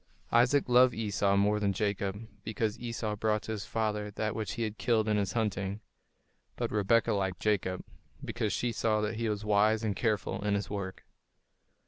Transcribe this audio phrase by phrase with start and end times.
[0.31, 4.63] Isaac loved Esau more than Jacob, because Esau brought to his father that which he
[4.63, 5.79] had killed in his hunting;
[6.55, 7.83] but Rebekah liked Jacob,
[8.25, 11.05] because she saw that he was wise and careful in his work.